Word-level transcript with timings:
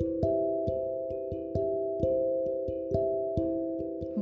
Thank 0.00 0.24
you. 0.24 0.33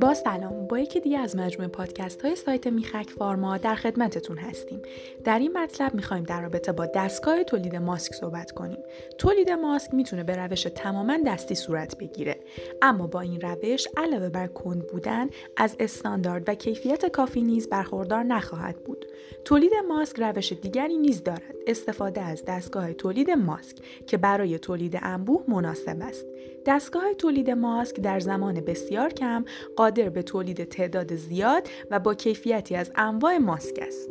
با 0.03 0.13
سلام. 0.13 0.67
با 0.67 0.79
یکی 0.79 0.99
دیگه 0.99 1.19
از 1.19 1.35
مجموعه 1.35 1.67
پادکست 1.67 2.21
های 2.21 2.35
سایت 2.35 2.67
میخک 2.67 3.09
فارما 3.09 3.57
در 3.57 3.75
خدمتتون 3.75 4.37
هستیم. 4.37 4.81
در 5.23 5.39
این 5.39 5.57
مطلب 5.57 5.93
می‌خوایم 5.93 6.23
در 6.23 6.41
رابطه 6.41 6.71
با 6.71 6.85
دستگاه 6.85 7.43
تولید 7.43 7.75
ماسک 7.75 8.13
صحبت 8.13 8.51
کنیم. 8.51 8.77
تولید 9.17 9.51
ماسک 9.51 9.93
می‌تونه 9.93 10.23
به 10.23 10.35
روش 10.35 10.63
تماما 10.63 11.17
دستی 11.25 11.55
صورت 11.55 11.97
بگیره. 11.97 12.39
اما 12.81 13.07
با 13.07 13.21
این 13.21 13.41
روش 13.41 13.87
علاوه 13.97 14.29
بر 14.29 14.47
کند 14.47 14.87
بودن 14.87 15.29
از 15.57 15.75
استاندارد 15.79 16.49
و 16.49 16.55
کیفیت 16.55 17.05
کافی 17.05 17.41
نیز 17.41 17.69
برخوردار 17.69 18.23
نخواهد 18.23 18.83
بود. 18.83 19.05
تولید 19.45 19.71
ماسک 19.87 20.19
روش 20.19 20.53
دیگری 20.53 20.97
نیز 20.97 21.23
دارد. 21.23 21.55
استفاده 21.67 22.21
از 22.21 22.43
دستگاه 22.47 22.93
تولید 22.93 23.31
ماسک 23.31 23.77
که 24.07 24.17
برای 24.17 24.59
تولید 24.59 24.99
انبوه 25.01 25.43
مناسب 25.47 25.97
است. 26.01 26.25
دستگاه 26.65 27.13
تولید 27.13 27.49
ماسک 27.49 27.99
در 27.99 28.19
زمان 28.19 28.61
بسیار 28.61 29.09
کم 29.13 29.45
قادر 29.75 29.92
به 29.93 30.23
تولید 30.23 30.63
تعداد 30.63 31.15
زیاد 31.15 31.69
و 31.91 31.99
با 31.99 32.13
کیفیتی 32.13 32.75
از 32.75 32.91
انواع 32.95 33.37
ماسک 33.37 33.79
است. 33.87 34.09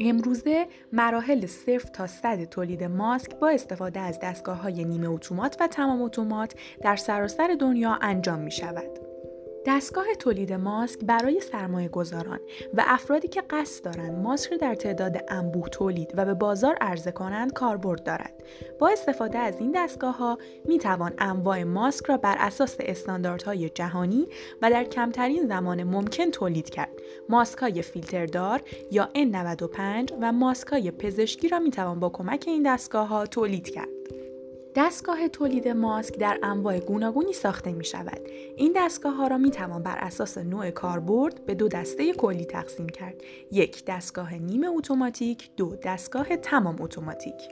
امروزه 0.00 0.66
مراحل 0.92 1.46
صفر 1.46 1.88
تا 1.92 2.06
صد 2.06 2.44
تولید 2.44 2.84
ماسک 2.84 3.36
با 3.36 3.48
استفاده 3.48 4.00
از 4.00 4.18
دستگاه 4.22 4.56
های 4.56 4.84
نیمه 4.84 5.08
اتومات 5.08 5.56
و 5.60 5.66
تمام 5.66 6.02
اتومات 6.02 6.54
در 6.82 6.96
سراسر 6.96 7.56
دنیا 7.60 7.98
انجام 8.02 8.38
می 8.38 8.50
شود. 8.50 9.01
دستگاه 9.66 10.14
تولید 10.18 10.52
ماسک 10.52 11.00
برای 11.00 11.40
سرمایه 11.40 11.88
گذاران 11.88 12.40
و 12.74 12.84
افرادی 12.86 13.28
که 13.28 13.42
قصد 13.50 13.84
دارند 13.84 14.22
ماسک 14.22 14.50
را 14.50 14.56
در 14.56 14.74
تعداد 14.74 15.24
انبوه 15.28 15.68
تولید 15.68 16.12
و 16.16 16.24
به 16.24 16.34
بازار 16.34 16.76
عرضه 16.80 17.12
کنند 17.12 17.52
کاربرد 17.52 18.02
دارد. 18.02 18.42
با 18.78 18.88
استفاده 18.88 19.38
از 19.38 19.60
این 19.60 19.72
دستگاه 19.74 20.16
ها 20.16 20.38
می 20.64 20.78
توان 20.78 21.12
انواع 21.18 21.62
ماسک 21.64 22.06
را 22.06 22.16
بر 22.16 22.36
اساس 22.38 22.76
استانداردهای 22.80 23.68
جهانی 23.68 24.26
و 24.62 24.70
در 24.70 24.84
کمترین 24.84 25.46
زمان 25.46 25.82
ممکن 25.84 26.30
تولید 26.30 26.70
کرد. 26.70 26.92
ماسک 27.28 27.58
های 27.58 27.82
فیلتردار 27.82 28.62
یا 28.90 29.08
N95 29.14 30.12
و 30.20 30.32
ماسک 30.32 30.68
های 30.68 30.90
پزشکی 30.90 31.48
را 31.48 31.58
می 31.58 31.70
توان 31.70 32.00
با 32.00 32.08
کمک 32.08 32.44
این 32.46 32.62
دستگاه 32.62 33.08
ها 33.08 33.26
تولید 33.26 33.70
کرد. 33.70 34.01
دستگاه 34.74 35.28
تولید 35.28 35.68
ماسک 35.68 36.18
در 36.18 36.38
انواع 36.42 36.80
گوناگونی 36.80 37.32
ساخته 37.32 37.72
می 37.72 37.84
شود. 37.84 38.20
این 38.56 38.72
دستگاه 38.76 39.14
ها 39.14 39.26
را 39.26 39.38
می 39.38 39.50
توان 39.50 39.82
بر 39.82 39.98
اساس 39.98 40.38
نوع 40.38 40.70
کاربرد 40.70 41.46
به 41.46 41.54
دو 41.54 41.68
دسته 41.68 42.12
کلی 42.12 42.44
تقسیم 42.44 42.88
کرد. 42.88 43.14
یک 43.52 43.84
دستگاه 43.84 44.34
نیمه 44.34 44.68
اتوماتیک، 44.68 45.50
دو 45.56 45.76
دستگاه 45.76 46.36
تمام 46.36 46.82
اتوماتیک. 46.82 47.48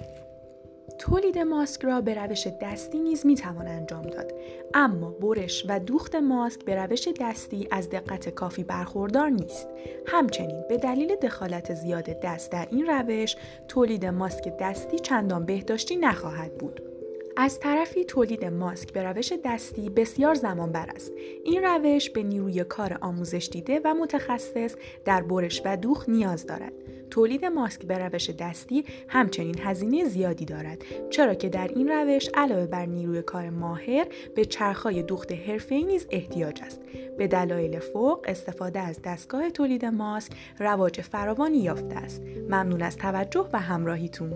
تولید 0.98 1.38
ماسک 1.38 1.84
را 1.84 2.00
به 2.00 2.14
روش 2.14 2.46
دستی 2.62 2.98
نیز 2.98 3.26
می 3.26 3.34
توان 3.34 3.66
انجام 3.66 4.02
داد 4.02 4.32
اما 4.74 5.10
برش 5.10 5.64
و 5.68 5.80
دوخت 5.80 6.14
ماسک 6.14 6.64
به 6.64 6.74
روش 6.74 7.08
دستی 7.20 7.68
از 7.70 7.90
دقت 7.90 8.28
کافی 8.28 8.64
برخوردار 8.64 9.28
نیست 9.28 9.68
همچنین 10.06 10.64
به 10.68 10.76
دلیل 10.76 11.16
دخالت 11.16 11.74
زیاد 11.74 12.20
دست 12.20 12.52
در 12.52 12.68
این 12.70 12.86
روش 12.86 13.36
تولید 13.68 14.06
ماسک 14.06 14.56
دستی 14.60 14.98
چندان 14.98 15.44
بهداشتی 15.44 15.96
نخواهد 15.96 16.58
بود 16.58 16.89
از 17.36 17.60
طرفی 17.60 18.04
تولید 18.04 18.44
ماسک 18.44 18.92
به 18.92 19.02
روش 19.02 19.32
دستی 19.44 19.90
بسیار 19.90 20.34
زمان 20.34 20.72
بر 20.72 20.90
است. 20.94 21.12
این 21.44 21.64
روش 21.64 22.10
به 22.10 22.22
نیروی 22.22 22.64
کار 22.64 22.98
آموزش 23.00 23.48
دیده 23.52 23.80
و 23.84 23.94
متخصص 23.94 24.76
در 25.04 25.22
برش 25.22 25.62
و 25.64 25.76
دوخ 25.76 26.08
نیاز 26.08 26.46
دارد. 26.46 26.72
تولید 27.10 27.44
ماسک 27.44 27.82
به 27.82 27.98
روش 27.98 28.30
دستی 28.30 28.84
همچنین 29.08 29.54
هزینه 29.58 30.04
زیادی 30.04 30.44
دارد 30.44 30.84
چرا 31.10 31.34
که 31.34 31.48
در 31.48 31.68
این 31.68 31.88
روش 31.88 32.30
علاوه 32.34 32.66
بر 32.66 32.86
نیروی 32.86 33.22
کار 33.22 33.50
ماهر 33.50 34.06
به 34.36 34.44
چرخهای 34.44 35.02
دوخت 35.02 35.32
حرفه‌ای 35.32 35.84
نیز 35.84 36.06
احتیاج 36.10 36.62
است 36.62 36.80
به 37.18 37.26
دلایل 37.26 37.78
فوق 37.78 38.24
استفاده 38.28 38.80
از 38.80 39.02
دستگاه 39.04 39.50
تولید 39.50 39.84
ماسک 39.84 40.32
رواج 40.58 41.00
فراوانی 41.00 41.58
یافته 41.58 41.94
است 41.94 42.22
ممنون 42.48 42.82
از 42.82 42.96
توجه 42.96 43.48
و 43.52 43.58
همراهیتون 43.58 44.32